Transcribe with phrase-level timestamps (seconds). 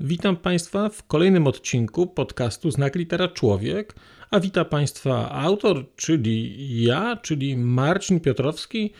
[0.00, 3.94] Witam Państwa w kolejnym odcinku podcastu Znak Litera Człowiek,
[4.30, 8.92] a wita Państwa autor, czyli ja, czyli Marcin Piotrowski,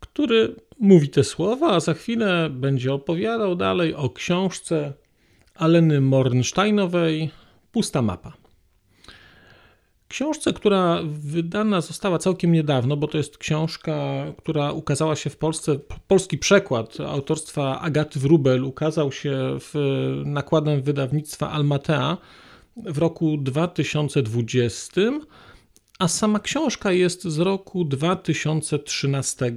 [0.00, 4.92] który mówi te słowa, a za chwilę będzie opowiadał dalej o książce
[5.54, 7.30] Aleny Mornsteinowej
[7.72, 8.45] Pusta mapa.
[10.08, 15.78] Książce, która wydana została całkiem niedawno, bo to jest książka, która ukazała się w Polsce,
[16.08, 19.74] polski przekład autorstwa Agaty Wrubel ukazał się w
[20.24, 22.16] nakładem wydawnictwa Almatea
[22.76, 25.00] w roku 2020,
[25.98, 29.52] a sama książka jest z roku 2013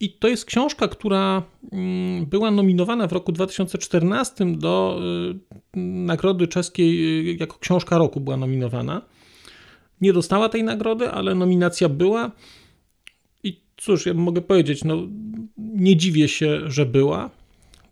[0.00, 1.42] i to jest książka, która
[1.72, 5.00] mm, była nominowana w roku 2014 do
[5.76, 9.02] y, Nagrody Czeskiej y, jako książka roku była nominowana.
[10.00, 12.32] Nie dostała tej nagrody, ale nominacja była.
[13.42, 14.96] I cóż, ja mogę powiedzieć, no
[15.58, 17.30] nie dziwię się, że była,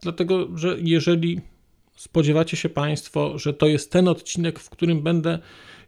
[0.00, 1.40] dlatego że jeżeli
[1.96, 5.38] spodziewacie się Państwo, że to jest ten odcinek, w którym będę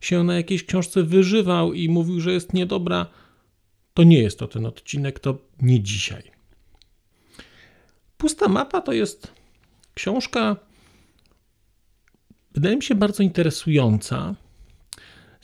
[0.00, 3.06] się na jakiejś książce wyżywał i mówił, że jest niedobra,
[3.94, 6.22] to nie jest to ten odcinek, to nie dzisiaj.
[8.16, 9.32] Pusta mapa to jest
[9.94, 10.56] książka,
[12.54, 14.34] wydaje mi się, bardzo interesująca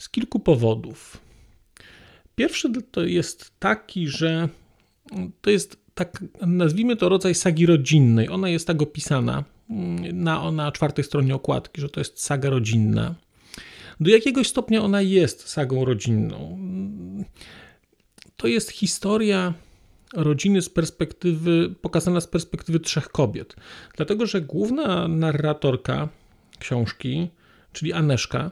[0.03, 1.17] z kilku powodów.
[2.35, 4.49] Pierwszy to jest taki, że
[5.41, 8.29] to jest tak, nazwijmy to rodzaj sagi rodzinnej.
[8.29, 9.43] Ona jest tak opisana
[10.13, 13.15] na, na czwartej stronie okładki, że to jest saga rodzinna.
[13.99, 16.57] Do jakiegoś stopnia ona jest sagą rodzinną
[18.37, 19.53] to jest historia
[20.13, 23.55] rodziny z perspektywy, pokazana z perspektywy trzech kobiet.
[23.97, 26.09] Dlatego, że główna narratorka
[26.59, 27.29] książki,
[27.73, 28.51] czyli Aneszka,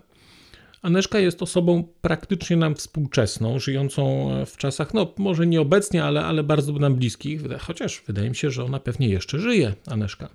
[0.81, 6.43] Aneszka jest osobą praktycznie nam współczesną, żyjącą w czasach, no może nie obecnie, ale, ale
[6.43, 10.29] bardzo nam bliskich, chociaż wydaje mi się, że ona pewnie jeszcze żyje, Aneszka.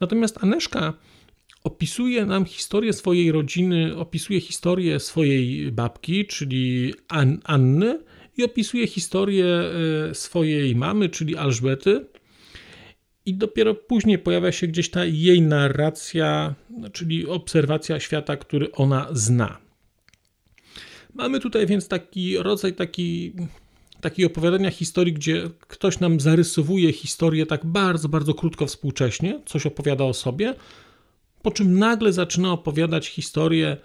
[0.00, 0.92] Natomiast Aneszka
[1.64, 7.98] opisuje nam historię swojej rodziny, opisuje historię swojej babki, czyli An Anny,
[8.38, 9.46] i opisuje historię
[10.10, 12.06] e, swojej mamy, czyli Alżbety.
[13.28, 16.54] I dopiero później pojawia się gdzieś ta jej narracja,
[16.92, 19.58] czyli obserwacja świata, który ona zna.
[21.14, 23.32] Mamy tutaj więc taki rodzaj taki,
[24.00, 30.04] takiego opowiadania historii, gdzie ktoś nam zarysowuje historię tak bardzo, bardzo krótko współcześnie, coś opowiada
[30.04, 30.54] o sobie,
[31.42, 33.76] po czym nagle zaczyna opowiadać historię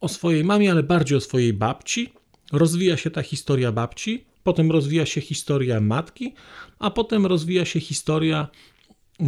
[0.00, 2.12] o swojej mamie, ale bardziej o swojej babci,
[2.52, 6.34] rozwija się ta historia babci, potem rozwija się historia matki,
[6.78, 8.48] a potem rozwija się historia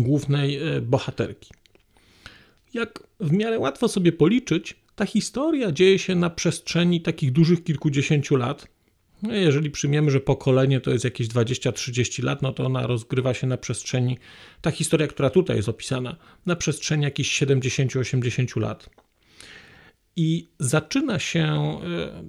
[0.02, 1.50] głównej e, bohaterki.
[2.74, 8.36] Jak w miarę łatwo sobie policzyć, ta historia dzieje się na przestrzeni takich dużych kilkudziesięciu
[8.36, 8.68] lat.
[9.22, 13.46] No, jeżeli przyjmiemy, że pokolenie to jest jakieś 20-30 lat, no to ona rozgrywa się
[13.46, 14.18] na przestrzeni,
[14.60, 16.16] ta historia, która tutaj jest opisana,
[16.46, 18.90] na przestrzeni jakichś 70-80 lat.
[20.16, 22.24] I zaczyna się e,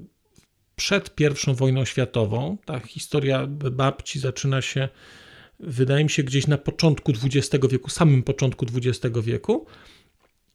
[0.75, 2.57] przed I wojną światową.
[2.65, 4.89] Ta historia babci zaczyna się,
[5.59, 9.65] wydaje mi się, gdzieś na początku XX wieku, samym początku XX wieku,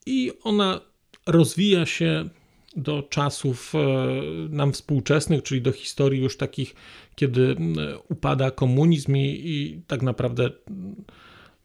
[0.07, 0.81] i ona
[1.27, 2.29] rozwija się
[2.77, 3.79] do czasów e,
[4.49, 6.75] nam współczesnych, czyli do historii już takich,
[7.15, 7.57] kiedy
[8.09, 10.51] upada komunizm i, i tak naprawdę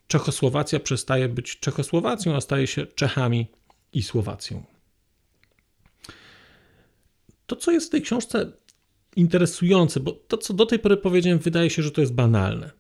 [0.08, 3.48] Czechosłowacja przestaje być Czechosłowacją, a staje się Czechami
[3.94, 4.64] i Słowacją.
[7.46, 8.52] To, co jest w tej książce
[9.16, 12.72] interesujące, bo to, co do tej pory powiedziałem, wydaje się, że to jest banalne.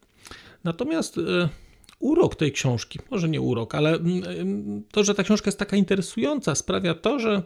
[0.65, 1.49] Natomiast e,
[1.99, 5.77] urok tej książki, może nie urok, ale mm, e, to, że ta książka jest taka
[5.77, 7.43] interesująca, sprawia to, że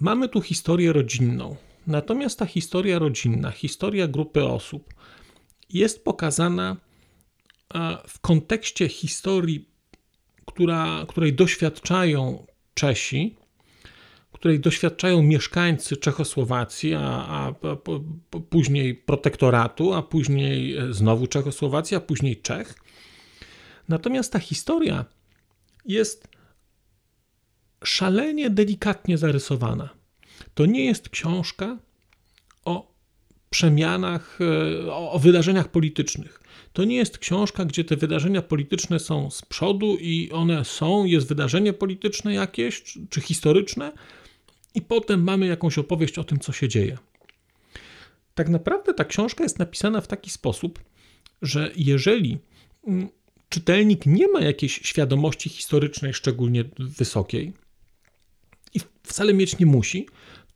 [0.00, 1.56] mamy tu historię rodzinną.
[1.86, 4.94] Natomiast ta historia rodzinna, historia grupy osób
[5.70, 6.76] jest pokazana
[8.08, 9.68] w kontekście historii,
[10.46, 13.36] która, której doświadczają Czesi,
[14.38, 17.54] której doświadczają mieszkańcy Czechosłowacji, a, a, a,
[18.50, 22.74] później protektoratu, a później e, znowu Czechosłowacji, a później Czech.
[23.88, 25.04] Natomiast ta historia
[25.84, 26.28] jest
[27.84, 29.88] szalenie delikatnie zarysowana.
[30.54, 31.78] To nie jest książka
[32.64, 32.94] o
[33.50, 34.38] przemianach,
[34.86, 36.40] e, o, wydarzeniach politycznych.
[36.72, 41.28] To nie jest książka, gdzie te wydarzenia polityczne są z przodu i one są, jest
[41.28, 43.92] wydarzenie polityczne jakieś czy historyczne,
[44.74, 46.98] i potem mamy jakąś opowieść o tym, co się dzieje.
[48.34, 50.78] Tak naprawdę ta książka jest napisana w taki sposób,
[51.42, 52.38] że jeżeli
[52.86, 53.08] mm,
[53.48, 57.52] czytelnik nie ma jakiejś świadomości historycznej szczególnie wysokiej
[58.74, 60.06] i wcale mieć nie musi,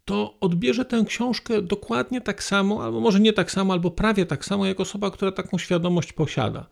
[0.04, 4.44] to odbierze tę książkę dokładnie tak samo, albo może nie tak samo, albo prawie tak
[4.44, 6.66] samo, jak osoba, która taką świadomość posiada.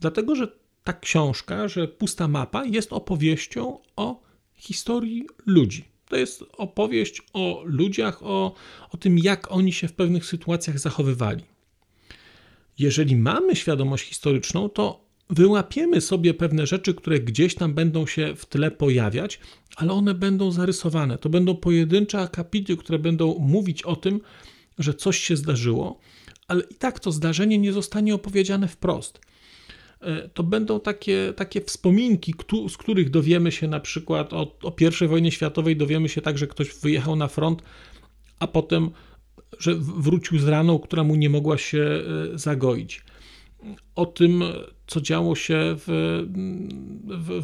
[0.00, 0.48] Dlatego, że
[0.84, 4.20] ta książka, że pusta mapa jest opowieścią o
[4.54, 5.84] historii ludzi.
[6.08, 8.54] To jest opowieść o ludziach, o,
[8.90, 11.44] o tym, jak oni się w pewnych sytuacjach zachowywali.
[12.78, 18.46] Jeżeli mamy świadomość historyczną, to wyłapiemy sobie pewne rzeczy, które gdzieś tam będą się w
[18.46, 19.40] tle pojawiać,
[19.76, 21.18] ale one będą zarysowane.
[21.18, 24.20] To będą pojedyncze akapity, które będą mówić o tym,
[24.78, 26.00] że coś się zdarzyło,
[26.48, 29.20] ale i tak to zdarzenie nie zostanie opowiedziane wprost.
[30.00, 32.34] E, to będą takie, takie wspominki,
[32.68, 34.72] z których dowiemy się na przykład o, o
[35.04, 37.62] I wojnie światowej, dowiemy się tak, że ktoś wyjechał na front,
[38.38, 38.90] a potem,
[39.58, 42.02] że wrócił z raną, która mu nie mogła się
[42.34, 43.04] e, zagoić.
[43.94, 44.42] O tym,
[44.86, 45.86] co działo się w,
[47.04, 47.42] w,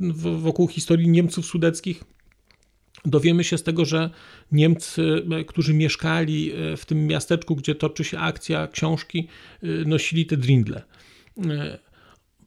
[0.00, 2.04] w, wokół historii Niemców sudeckich,
[3.04, 4.10] dowiemy się z tego, że
[4.52, 9.28] Niemcy, e, którzy mieszkali w tym miasteczku, gdzie toczy się akcja książki,
[9.86, 10.82] nosili te drindle.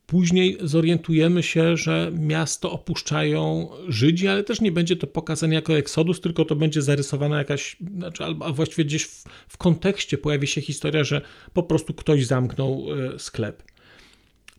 [0.10, 6.22] Później zorientujemy się, że miasto opuszczają Żydzi, ale też nie będzie to pokazane jako eksodus,
[6.22, 11.04] tylko to będzie zarysowana jakaś, znaczy, a właściwie gdzieś w, w kontekście pojawi się historia,
[11.04, 11.22] że
[11.54, 13.64] po prostu ktoś zamknął e, sklep.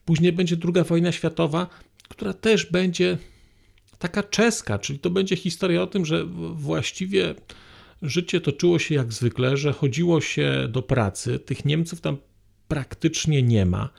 [0.05, 1.67] Później będzie druga wojna światowa,
[2.09, 3.19] która też będzie
[3.99, 6.25] taka czeska, czyli to będzie historia o tym, że
[6.55, 7.35] właściwie
[8.03, 12.17] życie toczyło się jak zwykle, że chodziło się do pracy, tych Niemców tam
[12.69, 13.91] praktycznie nie ma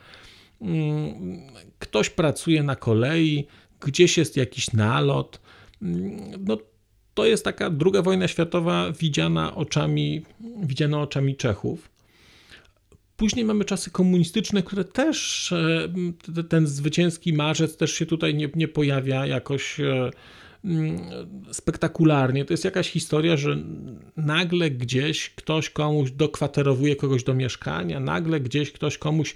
[1.80, 3.48] ktoś pracuje na kolei,
[3.80, 5.42] gdzieś jest jakiś nalot.
[5.82, 6.58] Mm, no,
[7.14, 10.26] to jest taka druga wojna światowa widziana oczami,
[10.64, 11.92] widziana oczami Czechów.
[13.18, 18.68] Później mamy czasy komunistyczne, które też, e, ten zwycięski marzec też się tutaj nie, nie
[18.68, 20.12] pojawia jakoś e,
[20.66, 20.98] mm,
[21.52, 22.46] spektakularnie.
[22.46, 23.58] To jest jakaś historia, że
[24.18, 29.36] nagle gdzieś ktoś komuś dokwaterowuje kogoś do mieszkania, nagle gdzieś ktoś komuś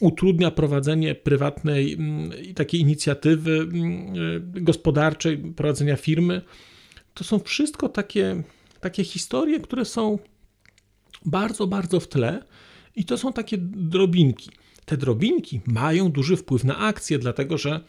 [0.00, 4.16] utrudnia prowadzenie prywatnej mm, takiej inicjatywy mm,
[4.56, 6.42] y, gospodarczej, prowadzenia firmy.
[7.14, 8.42] To są wszystko takie,
[8.80, 10.18] takie historie, które są
[11.24, 12.42] bardzo, bardzo w tle
[12.96, 14.50] i to są takie drobinki.
[14.84, 17.80] Te drobinki mają duży wpływ na akcję, dlatego że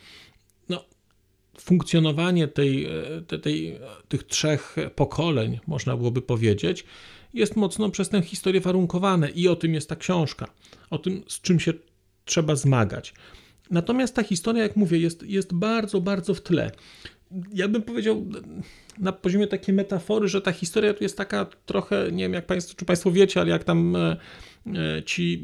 [0.70, 0.84] no,
[1.60, 6.86] funkcjonowanie tej, e, tej, tej, tych trzech pokoleń, można byłoby powiedzieć,
[7.34, 10.48] jest mocno przez tę historię warunkowane i o tym jest ta książka.
[10.90, 11.74] O tym, z czym się
[12.28, 13.14] trzeba zmagać.
[13.72, 16.72] Natomiast ta historia, jak mówię, jest, jest bardzo, bardzo w tle.
[17.54, 18.26] Ja bym powiedział
[19.00, 22.76] na poziomie takiej metafory, że ta historia tu jest taka trochę, nie wiem jak państwo,
[22.78, 24.18] czy Państwo wiecie, ale jak tam e,
[24.66, 25.44] e, ci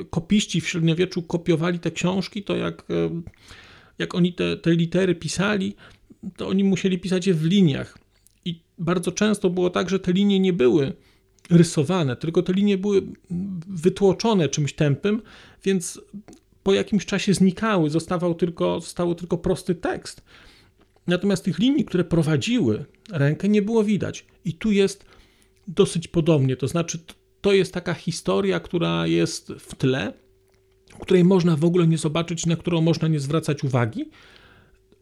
[0.00, 2.84] e, kopiści w średniowieczu kopiowali te książki, to jak,
[3.98, 5.74] jak oni te, te litery pisali,
[6.36, 7.98] to oni musieli pisać je w liniach.
[8.44, 10.92] I bardzo często było tak, że te linie nie były
[11.50, 13.02] rysowane, tylko te linie były
[13.68, 15.22] wytłoczone czymś tępym,
[15.64, 16.00] więc
[16.62, 20.22] po jakimś czasie znikały, zostawał tylko, został tylko prosty tekst.
[21.06, 24.26] Natomiast tych linii, które prowadziły rękę, nie było widać.
[24.44, 25.04] I tu jest
[25.68, 26.56] dosyć podobnie.
[26.56, 26.98] To znaczy,
[27.40, 30.12] to jest taka historia, która jest w tle,
[31.00, 34.10] której można w ogóle nie zobaczyć, na którą można nie zwracać uwagi,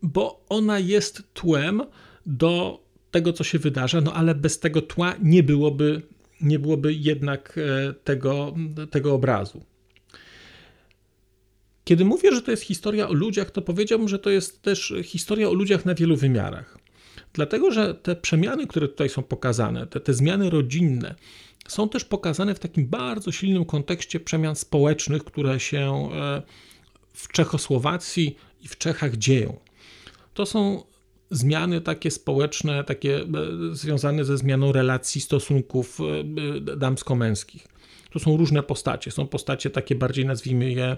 [0.03, 1.83] bo ona jest tłem
[2.27, 6.03] do tego, co się wydarza, no ale bez tego tła nie byłoby
[6.41, 8.55] nie byłoby jednak e, tego,
[8.91, 9.65] tego obrazu.
[11.85, 15.49] Kiedy mówię, że to jest historia o ludziach, to powiedziałbym, że to jest też historia
[15.49, 16.79] o ludziach na wielu wymiarach.
[17.33, 21.15] Dlatego, że te przemiany, które tutaj są pokazane, te, te zmiany rodzinne,
[21.69, 26.43] są też pokazane w takim bardzo silnym kontekście przemian społecznych, które się e,
[27.13, 29.59] w Czechosłowacji i w Czechach dzieją.
[30.35, 30.83] To są
[31.31, 33.27] zmiany takie społeczne, takie e,
[33.73, 37.69] związane ze zmianą relacji, stosunków e, damsko-męskich.
[38.13, 39.11] To są różne postacie.
[39.11, 40.97] Są postacie takie bardziej, nazwijmy je,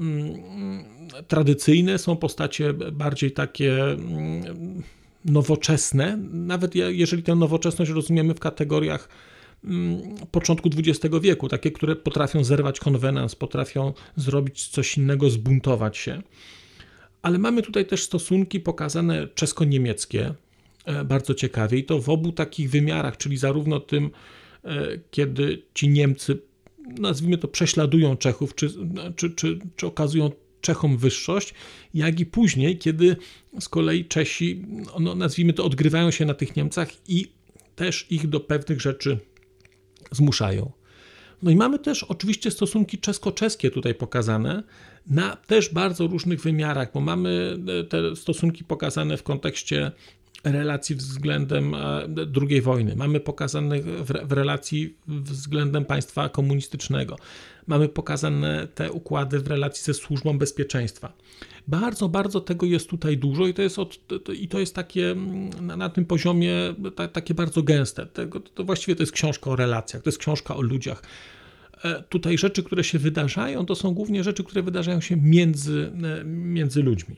[0.00, 0.84] mm,
[1.28, 4.82] tradycyjne, są postacie bardziej takie mm,
[5.24, 9.08] nowoczesne, nawet jeżeli tę nowoczesność rozumiemy w kategoriach
[9.64, 10.00] mm,
[10.30, 16.22] początku XX wieku, takie, które potrafią zerwać konwenans, potrafią zrobić coś innego, zbuntować się
[17.26, 20.34] ale mamy tutaj też stosunki pokazane czesko-niemieckie,
[20.84, 24.10] e, bardzo ciekawie, i to w obu takich wymiarach, czyli zarówno tym,
[24.64, 26.38] e, kiedy ci Niemcy,
[26.98, 28.70] nazwijmy to, prześladują Czechów, czy,
[29.16, 30.30] czy, czy, czy okazują
[30.60, 31.54] Czechom wyższość,
[31.94, 33.16] jak i później, kiedy
[33.60, 34.64] z kolei Czesi,
[35.00, 37.32] no, nazwijmy to, odgrywają się na tych Niemcach i
[37.76, 39.18] też ich do pewnych rzeczy
[40.12, 40.72] zmuszają.
[41.42, 44.62] No i mamy też oczywiście stosunki czesko-czeskie tutaj pokazane
[45.06, 49.92] na też bardzo różnych wymiarach, bo mamy e, te stosunki pokazane w kontekście
[50.52, 52.08] relacji względem e,
[52.50, 53.80] II wojny, mamy pokazane
[54.24, 57.16] w, relacji względem państwa komunistycznego,
[57.66, 61.12] mamy pokazane te układy w relacji ze służbą bezpieczeństwa.
[61.68, 63.98] Bardzo, bardzo tego jest tutaj dużo i to jest, od,
[64.34, 66.54] i to jest takie mm, na, na tym poziomie
[66.96, 68.06] ta, takie bardzo gęste.
[68.06, 71.02] Tego, to właściwie to jest książka o relacjach, to jest książka o ludziach.
[71.84, 76.24] E, tutaj rzeczy, które się wydarzają, to są głównie rzeczy, które wydarzają się między, e,
[76.24, 77.16] między ludźmi.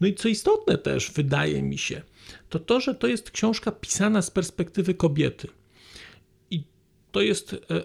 [0.00, 2.02] No i co istotne też, wydaje mi się,
[2.48, 5.48] to to, że to jest książka pisana z perspektywy kobiety.
[6.50, 6.64] I
[7.12, 7.82] to jest, e,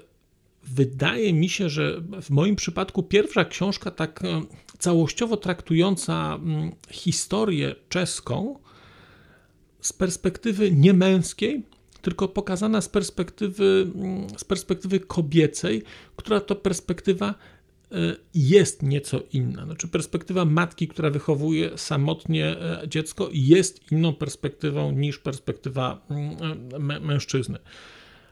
[0.63, 4.19] wydaje mi się, że w moim przypadku pierwsza książka tak
[4.79, 8.59] całościowo traktująca mm, historię czeską
[9.81, 11.63] z perspektywy niemęskiej,
[12.01, 15.83] tylko pokazana z perspektywy, mm, z perspektywy kobiecej,
[16.15, 17.35] która to perspektywa e,
[18.33, 19.65] jest nieco inna.
[19.65, 27.57] Znaczy, perspektywa matki, która wychowuje samotnie e, dziecko, jest inną perspektywą niż perspektywa mm, mężczyzny.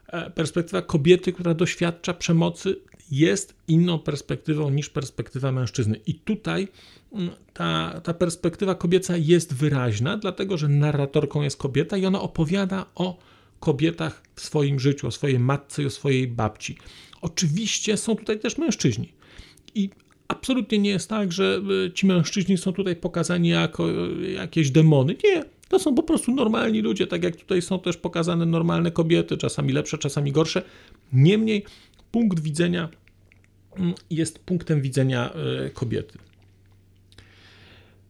[0.08, 2.75] E, perspektywa kobiety, która doświadcza przemocy,
[3.12, 6.00] jest inną perspektywą niż perspektywa mężczyzny.
[6.08, 6.67] I tutaj
[7.13, 12.86] mm, ta, ta perspektywa kobieca jest wyraźna, dlatego że narratorką jest kobieta i ona opowiada
[12.96, 13.17] o
[13.60, 16.77] kobietach w swoim życiu, o swojej matce i o swojej babci.
[17.22, 19.20] Oczywiście są tutaj też mężczyźni.
[19.75, 19.89] I
[20.27, 25.15] absolutnie nie jest tak, że e, ci mężczyźni są tutaj pokazani jako e, jakieś demony.
[25.23, 29.37] Nie, to są po prostu normalni ludzie, tak jak tutaj są też pokazane normalne kobiety,
[29.37, 30.61] czasami lepsze, czasami gorsze.
[31.13, 31.65] Niemniej
[32.11, 32.89] punkt widzenia
[33.77, 36.17] mm, jest punktem widzenia e, kobiety.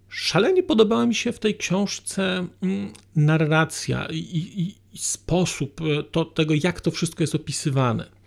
[0.10, 6.53] Szalenie podobała mi się w tej książce mm, narracja i, i, i sposób to, tego,
[6.63, 8.21] jak to wszystko jest opisywane.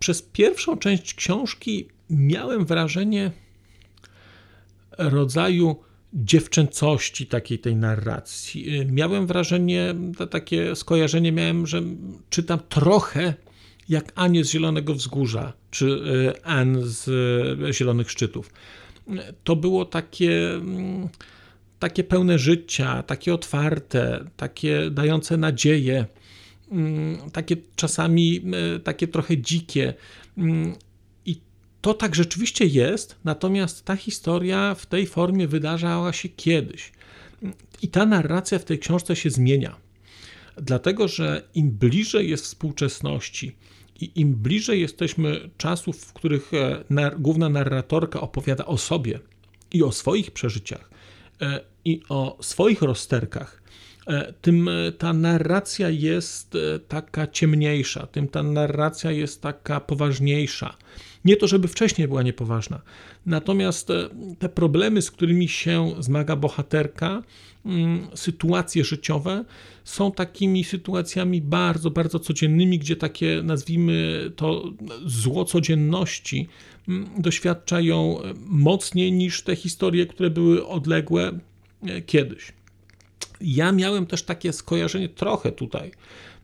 [0.00, 3.30] Przez pierwszą część książki miałem wrażenie
[4.98, 5.76] rodzaju
[6.14, 8.78] dziewczęcości takiej tej narracji.
[8.78, 9.94] E, miałem wrażenie,
[10.30, 11.82] takie skojarzenie miałem, że
[12.30, 13.34] czytam trochę
[13.88, 16.00] jak Anię z Zielonego Wzgórza, czy
[16.36, 17.06] e, Ann z
[17.74, 18.50] Zielonych Szczytów
[19.44, 21.08] to było takie, mm,
[21.78, 26.06] takie pełne życia, takie otwarte, takie dające nadzieję,
[27.32, 28.42] takie czasami
[28.76, 29.94] e, takie trochę dzikie.
[30.38, 30.74] Mm,
[31.26, 31.40] I
[31.80, 36.92] to tak rzeczywiście jest, natomiast ta historia w tej formie wydarzała się kiedyś.
[37.82, 39.76] I ta narracja w tej książce się zmienia.
[40.56, 43.56] Dlatego, że im bliżej jest współczesności,
[44.00, 49.20] i im bliżej jesteśmy czasów, w których e, główna narratorka opowiada o sobie
[49.72, 50.90] i o swoich przeżyciach
[51.40, 53.59] e, i o swoich rozterkach,
[54.40, 56.56] tym ta narracja jest
[56.88, 60.76] taka ciemniejsza, tym ta narracja jest taka poważniejsza.
[61.24, 62.82] Nie to, żeby wcześniej była niepoważna,
[63.26, 63.88] natomiast
[64.38, 67.22] te problemy, z którymi się zmaga bohaterka,
[67.66, 69.44] mm, sytuacje życiowe,
[69.84, 74.72] są takimi sytuacjami bardzo, bardzo codziennymi, gdzie takie, nazwijmy to,
[75.06, 76.48] zło codzienności
[76.88, 81.38] mm, doświadczają mocniej niż te historie, które były odległe
[81.82, 82.52] e, kiedyś.
[83.40, 85.90] Ja miałem też takie skojarzenie trochę tutaj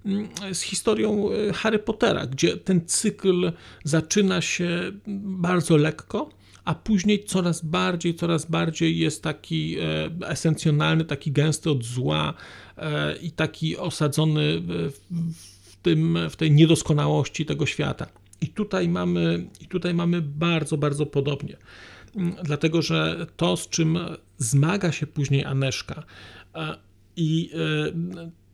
[0.07, 3.53] mm, z historią e, Harry Pottera, gdzie ten cykl
[3.85, 4.93] zaczyna się
[5.25, 6.31] bardzo lekko,
[6.67, 12.35] a później coraz bardziej, coraz bardziej jest taki e, esencjonalny, taki gęsty od zła
[12.77, 18.07] e, i taki osadzony w, tym, w tej niedoskonałości tego świata.
[18.41, 21.57] I tutaj mamy, i tutaj mamy bardzo, bardzo podobnie.
[22.17, 23.99] Mm, dlatego, że to, z czym
[24.39, 26.03] zmaga się później Aneszka
[27.17, 27.51] i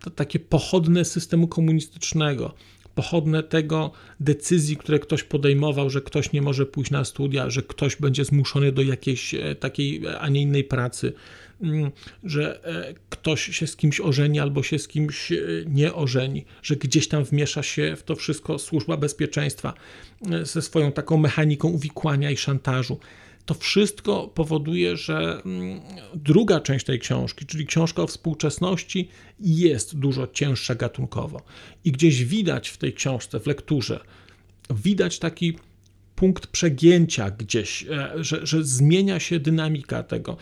[0.01, 2.55] to takie pochodne systemu komunistycznego,
[2.95, 3.91] pochodne tego
[4.21, 8.73] decyzji, które ktoś podejmował, że ktoś nie może pójść na studia, że ktoś będzie zmuszony
[8.73, 11.13] do jakiejś e, takiej, a nie innej pracy,
[11.63, 11.91] mm,
[12.25, 16.77] że e, ktoś się z kimś ożeni albo się z kimś e, nie ożeni, że
[16.77, 19.75] gdzieś tam wmiesza się w to wszystko służba bezpieczeństwa
[20.43, 22.99] ze swoją taką mechaniką uwikłania i szantażu
[23.47, 25.81] to wszystko powoduje, że mm,
[26.15, 29.09] druga część tej książki, czyli książka o współczesności,
[29.41, 31.43] jest dużo cięższa gatunkowo.
[31.85, 34.01] I gdzieś widać w tej książce, w lekturze,
[34.71, 35.59] widać taki
[36.17, 40.37] punkt przegięcia gdzieś, e, że, że zmienia się dynamika tego,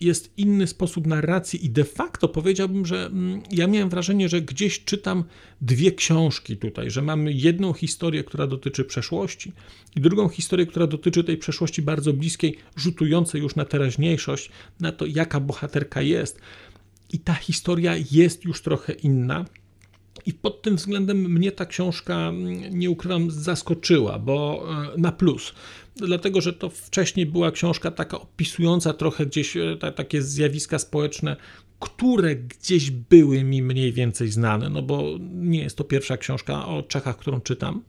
[0.00, 4.84] jest inny sposób narracji i de facto powiedziałbym, że mm, ja miałem wrażenie, że gdzieś
[4.84, 5.24] czytam
[5.60, 9.52] dwie książki tutaj, że mamy jedną historię, która dotyczy przeszłości
[9.96, 15.06] i drugą historię, która dotyczy tej przeszłości bardzo bliskiej, rzutującej już na teraźniejszość, na to,
[15.06, 16.40] jaka bohaterka jest.
[17.12, 19.44] I ta historia jest już trochę inna.
[20.26, 25.54] I pod tym względem mnie ta książka, mm, nie ukrywam, zaskoczyła, bo e, na plus.
[25.96, 31.36] Dlatego, że to wcześniej była książka taka opisująca trochę gdzieś e, ta, takie zjawiska społeczne,
[31.80, 36.82] które gdzieś były mi mniej więcej znane, no bo nie jest to pierwsza książka o
[36.82, 37.82] Czechach, którą czytam.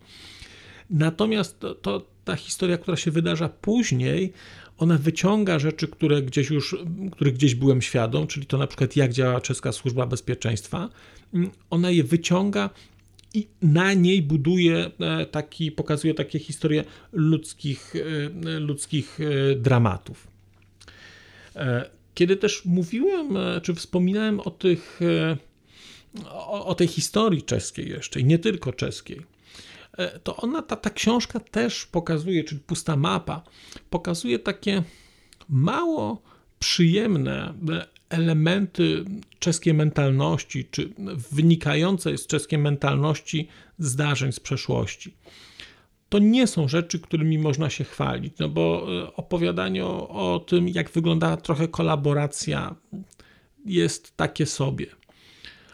[0.90, 4.34] Natomiast to, to, ta historia, która się wydarza później,
[4.78, 6.76] ona wyciąga rzeczy, które gdzieś już,
[7.12, 10.90] których gdzieś byłem świadom, czyli to na przykład jak działa czeska służba bezpieczeństwa.
[11.70, 12.70] Ona je wyciąga
[13.34, 17.94] i na niej buduje e, taki, pokazuje takie historie ludzkich,
[18.46, 20.28] e, ludzkich e, dramatów.
[22.14, 23.28] Kiedy też mówiłem,
[23.64, 25.00] czy wspominałem o tych,
[26.26, 29.22] o, o tej historii czeskiej jeszcze i nie tylko czeskiej,
[30.24, 33.44] to ona, ta, ta książka też pokazuje, czyli pusta mapa,
[33.90, 34.84] pokazuje takie
[35.50, 36.22] mało
[36.60, 37.54] przyjemne
[38.10, 39.06] elementy
[39.40, 40.94] czeskiej mentalności, czy
[41.32, 43.48] wynikające z czeskiej mentalności
[43.80, 45.14] zdarzeń z przeszłości.
[46.10, 50.70] To nie są rzeczy, którymi można się chwalić, no bo e, opowiadanie o, o tym,
[50.70, 52.76] jak wyglądała trochę kolaboracja,
[53.66, 54.86] jest takie sobie.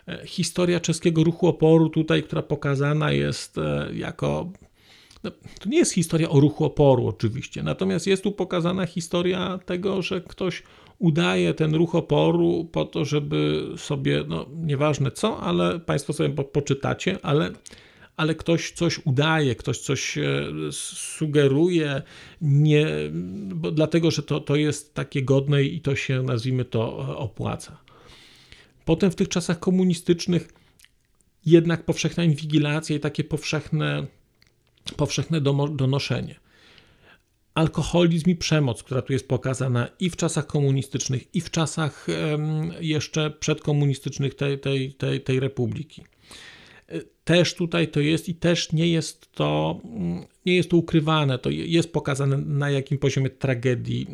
[0.08, 4.52] E, historia czeskiego ruchu oporu tutaj, która pokazana jest e, jako
[5.24, 10.02] no, to nie jest historia o ruchu oporu, oczywiście, natomiast jest tu pokazana historia tego,
[10.02, 10.64] że ktoś
[11.00, 16.44] udaje ten ruch oporu po to, żeby sobie, no nieważne co, ale Państwo sobie po,
[16.44, 17.52] poczytacie, ale,
[18.18, 20.24] ale ktoś coś udaje, ktoś coś e,
[20.72, 22.02] sugeruje,
[22.42, 22.88] nie,
[23.56, 27.87] bo dlatego że to, to jest takie godne i to się, nazwijmy to, opłaca.
[28.88, 30.54] Potem w tych czasach komunistycznych
[31.46, 34.08] jednak powszechna inwigilacja i takie powszechne,
[34.98, 35.42] powszechne
[35.72, 36.36] donoszenie.
[37.54, 42.08] Alkoholizm i przemoc, która tu jest pokazana i w czasach komunistycznych, i w czasach
[42.80, 46.04] jeszcze przedkomunistycznych tej, tej, tej, tej republiki.
[47.24, 49.82] Też tutaj to jest i też nie jest to,
[50.46, 54.08] nie jest to ukrywane, to jest pokazane na jakim poziomie tragedii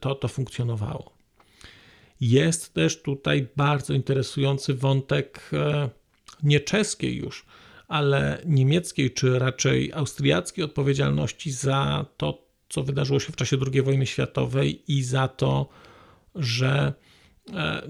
[0.00, 1.23] to, to funkcjonowało.
[2.20, 5.90] Jest też tutaj bardzo interesujący wątek e,
[6.42, 7.46] nie czeskiej już,
[7.88, 14.06] ale niemieckiej, czy raczej austriackiej odpowiedzialności za to, co wydarzyło się w czasie II wojny
[14.06, 15.68] światowej i za to,
[16.34, 16.92] że
[17.52, 17.88] e,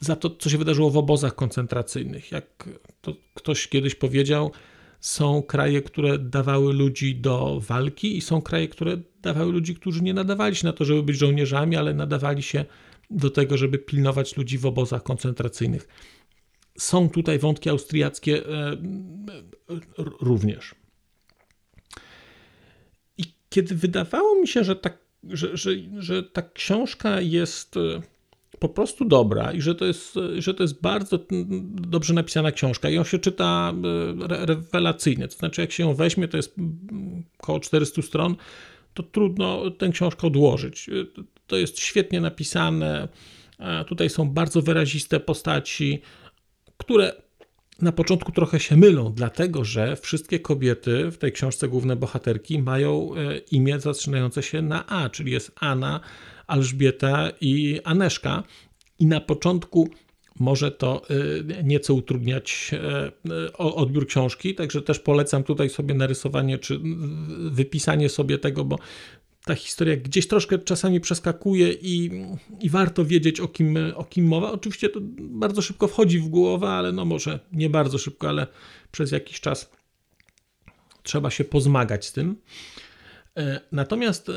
[0.00, 2.32] za to, co się wydarzyło w obozach koncentracyjnych.
[2.32, 2.68] Jak
[3.00, 4.52] to ktoś kiedyś powiedział,
[5.00, 10.14] są kraje, które dawały ludzi do walki, i są kraje, które dawały ludzi, którzy nie
[10.14, 12.64] nadawali się na to, żeby być żołnierzami, ale nadawali się
[13.10, 15.88] do tego, żeby pilnować ludzi w obozach koncentracyjnych.
[16.78, 18.76] Są tutaj wątki austriackie e,
[20.20, 20.74] również.
[23.18, 24.90] I kiedy wydawało mi się, że ta,
[25.24, 28.02] że, że, że ta książka jest e,
[28.58, 31.18] po prostu dobra i że to jest, że to jest bardzo
[31.70, 33.72] dobrze napisana książka i ją się czyta
[34.30, 35.28] e, rewelacyjnie.
[35.28, 36.54] To znaczy, jak się ją weźmie, to jest
[37.38, 38.36] około 400 stron,
[38.94, 40.90] to trudno tę książkę odłożyć.
[41.46, 43.08] To jest świetnie napisane.
[43.86, 46.02] Tutaj są bardzo wyraziste postaci,
[46.76, 47.12] które
[47.82, 53.14] na początku trochę się mylą, dlatego że wszystkie kobiety w tej książce główne bohaterki mają
[53.14, 56.00] e, imię zaczynające się na A, czyli jest Anna,
[56.48, 58.42] Elżbieta i Aneszka.
[58.98, 59.88] I na początku
[60.40, 62.70] może to y, nieco utrudniać
[63.30, 66.80] y, odbiór książki, także też polecam tutaj sobie narysowanie czy
[67.50, 68.78] wypisanie sobie tego, bo
[69.44, 72.10] ta historia gdzieś troszkę czasami przeskakuje i,
[72.60, 74.52] i warto wiedzieć o kim, o kim mowa.
[74.52, 78.46] Oczywiście to bardzo szybko wchodzi w głowę, ale no może nie bardzo szybko, ale
[78.90, 79.70] przez jakiś czas
[81.02, 82.36] trzeba się pozmagać z tym.
[83.72, 84.30] Natomiast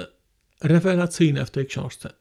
[0.61, 2.13] rewelacyjne w tej książce,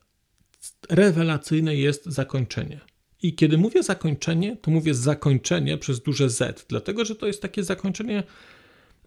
[0.91, 2.81] rewelacyjne jest zakończenie.
[3.23, 7.65] I kiedy mówię zakończenie, to mówię zakończenie przez duże Z, dlatego że to jest takie
[7.65, 8.23] zakończenie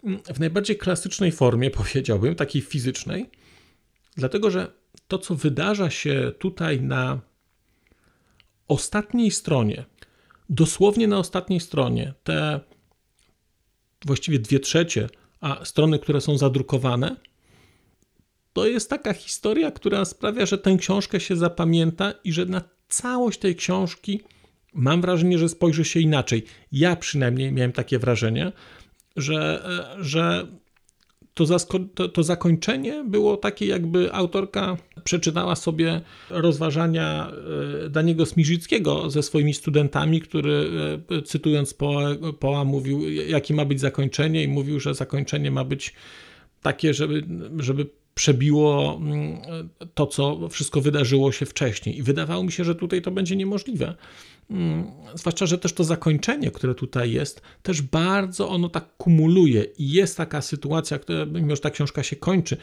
[0.04, 3.30] mm, w najbardziej klasycznej formie, powiedziałbym, takiej fizycznej,
[4.16, 4.72] dlatego że
[5.08, 7.20] to, co wydarza się tutaj na
[8.68, 9.84] ostatniej stronie,
[10.50, 12.60] dosłownie na ostatniej stronie, te
[14.06, 15.08] właściwie dwie trzecie,
[15.40, 17.16] a strony, które są zadrukowane,
[18.52, 23.38] to jest taka historia, która sprawia, że tę książkę się zapamięta i że na całość
[23.38, 24.20] tej książki
[24.74, 26.44] mam wrażenie, że spojrzy się inaczej.
[26.72, 28.52] Ja przynajmniej miałem takie wrażenie,
[29.16, 29.62] że,
[30.00, 30.46] że
[31.34, 31.44] to,
[31.94, 37.32] to, to, zakończenie było takie, jakby autorka przeczytała sobie rozważania
[37.86, 40.70] e, Daniego Smirzyckiego ze swoimi studentami, który
[41.10, 42.08] e, cytując Poa,
[42.40, 45.94] Poa mówił, jakie ma być zakończenie i mówił, że zakończenie ma być
[46.62, 47.26] takie, żeby,
[47.58, 49.38] żeby przebiło mm,
[49.94, 51.98] to, co wszystko wydarzyło się wcześniej.
[51.98, 53.94] I wydawało mi się, że tutaj to będzie niemożliwe.
[54.50, 59.90] Mm, zwłaszcza, że też to zakończenie, które tutaj jest, też bardzo ono tak kumuluje i
[59.90, 62.56] jest taka sytuacja, która, mimo że ta książka się kończy,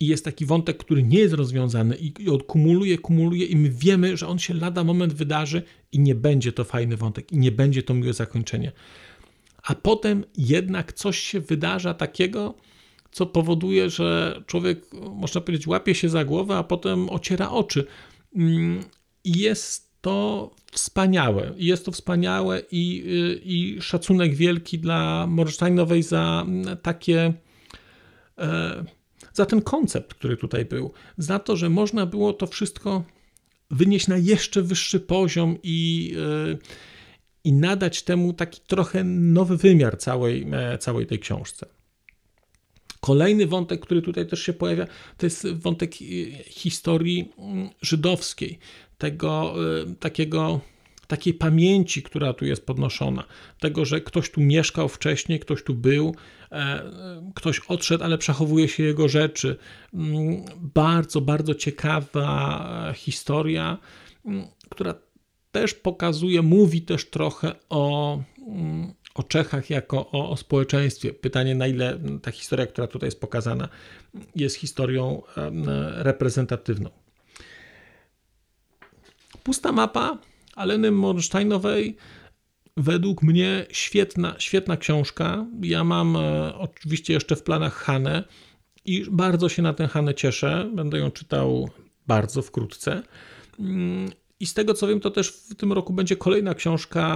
[0.00, 4.16] i jest taki wątek, który nie jest rozwiązany i, i kumuluje, kumuluje i my wiemy,
[4.16, 7.82] że on się lada moment wydarzy i nie będzie to fajny wątek i nie będzie
[7.82, 8.72] to miłe zakończenie.
[9.62, 12.54] A potem jednak coś się wydarza takiego,
[13.16, 17.86] co powoduje, że człowiek, można powiedzieć, łapie się za głowę, a potem ociera oczy.
[18.34, 18.84] Mm,
[19.24, 21.54] I jest to wspaniałe.
[21.56, 23.04] Jest to wspaniałe i,
[23.44, 27.32] i szacunek wielki dla Morsztajnowej za mm, takie
[28.38, 28.84] e,
[29.32, 33.04] za ten koncept, który tutaj był, za to, że można było to wszystko
[33.70, 36.12] wynieść na jeszcze wyższy poziom i,
[36.52, 36.56] e,
[37.44, 41.76] i nadać temu taki trochę nowy wymiar całej, e, całej tej książce.
[43.06, 45.94] Kolejny wątek, który tutaj też się pojawia, to jest wątek
[46.44, 48.58] historii mm, żydowskiej,
[48.98, 49.54] tego
[50.00, 50.60] takiego
[51.06, 53.24] takiej pamięci, która tu jest podnoszona,
[53.60, 56.14] tego, że ktoś tu mieszkał wcześniej, ktoś tu był,
[56.52, 56.82] e,
[57.34, 59.56] ktoś odszedł, ale przechowuje się jego rzeczy.
[59.94, 63.78] Mm, bardzo, bardzo ciekawa historia,
[64.24, 64.94] mm, która
[65.52, 68.22] też pokazuje, mówi też trochę o,
[69.16, 71.12] o Czechach jako o, o społeczeństwie.
[71.12, 73.68] Pytanie, na ile ta historia, która tutaj jest pokazana,
[74.36, 75.22] jest historią
[75.94, 76.90] reprezentatywną.
[79.42, 80.18] Pusta mapa
[80.54, 81.96] Aleny Morsztajnowej
[82.76, 85.46] według mnie świetna, świetna książka.
[85.62, 88.24] Ja mam e, oczywiście jeszcze w planach Hanę
[88.84, 90.70] i bardzo się na tę Hanę cieszę.
[90.74, 91.70] Będę ją czytał
[92.06, 93.02] bardzo wkrótce.
[94.40, 97.06] I z tego co wiem, to też w tym roku będzie kolejna książka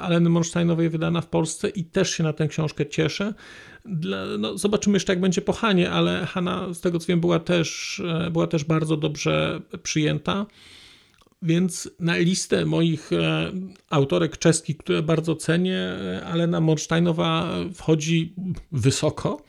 [0.00, 3.34] Aleny Monsteinowej wydana w Polsce i też się na tę książkę cieszę.
[3.84, 7.38] Dla, no, zobaczymy jeszcze, jak będzie po Hanie, ale Hanna, z tego co wiem, była
[7.38, 10.46] też, e, była też bardzo dobrze przyjęta.
[11.42, 13.52] Więc na listę moich e,
[13.90, 18.34] autorek czeskich, które bardzo cenię, e, Alena Morsztajnowa wchodzi
[18.72, 19.42] wysoko.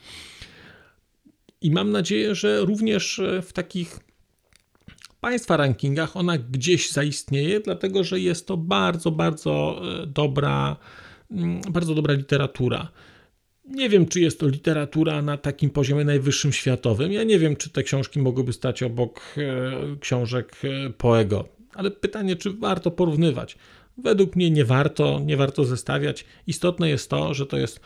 [1.62, 4.00] I mam nadzieję, że również e, w takich
[5.24, 10.78] Państwa rankingach ona gdzieś zaistnieje, dlatego że jest to bardzo, bardzo dobra,
[11.32, 12.92] mm, bardzo dobra literatura.
[13.66, 17.12] Nie wiem, czy jest to literatura na takim poziomie najwyższym światowym.
[17.12, 19.36] Ja nie wiem, czy te książki mogłyby stać obok
[20.00, 20.56] książek
[20.98, 21.48] Poego.
[21.74, 23.58] Ale pytanie, czy warto porównywać?
[23.98, 26.26] Według mnie nie warto, nie warto zestawiać.
[26.48, 27.80] Istotne jest to, że to jest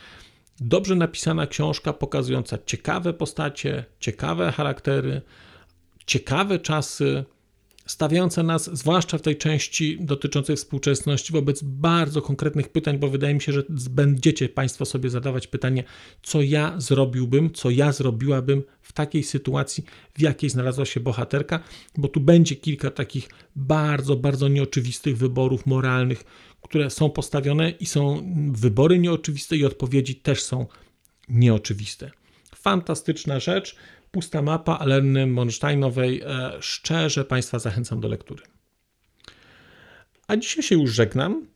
[0.60, 5.22] dobrze napisana książka pokazująca ciekawe postacie, ciekawe charaktery,
[6.08, 7.26] ciekawe czasy,
[7.86, 13.42] stawiające nas, zwłaszcza w tej części dotyczącej współczesności, wobec bardzo konkretnych pytań, bo wydaje mi
[13.42, 15.84] się, że będziecie Państwo sobie zadawać pytanie,
[16.24, 19.84] co ja zrobiłbym, co ja zrobiłabym w takiej sytuacji,
[20.16, 21.60] w jakiej znalazła się bohaterka,
[21.98, 26.24] bo tu będzie kilka takich bardzo, bardzo nieoczywistych wyborów moralnych,
[26.62, 30.66] które są postawione i są wybory nieoczywiste i odpowiedzi też są
[31.30, 32.12] nieoczywiste.
[32.56, 33.76] Fantastyczna rzecz
[34.12, 36.22] pusta mapa Alenny Monsteinowej.
[36.22, 38.44] E, szczerze Państwa zachęcam do lektury.
[40.28, 41.48] A dzisiaj się już żegnam.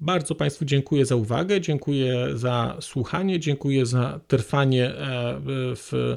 [0.00, 5.40] Bardzo Państwu dziękuję za uwagę, dziękuję za słuchanie, dziękuję za trwanie e,
[5.76, 6.16] w,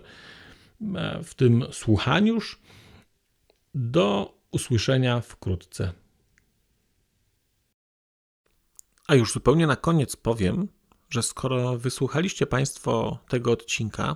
[0.95, 2.39] e, w tym słuchaniu.
[3.73, 5.93] Do usłyszenia wkrótce.
[9.07, 10.67] A już zupełnie na koniec powiem,
[11.09, 14.15] że skoro wysłuchaliście Państwo tego odcinka,